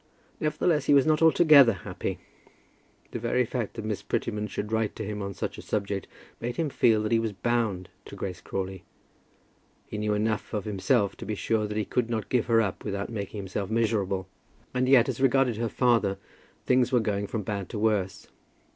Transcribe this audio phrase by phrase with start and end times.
[0.39, 2.17] Nevertheless, he was not altogether happy.
[3.11, 6.07] The very fact that Miss Prettyman should write to him on such a subject
[6.39, 8.83] made him feel that he was bound to Grace Crawley.
[9.85, 12.83] He knew enough of himself to be sure that he could not give her up
[12.83, 14.27] without making himself miserable.
[14.73, 16.17] And yet, as regarded her father,
[16.65, 18.25] things were going from bad to worse.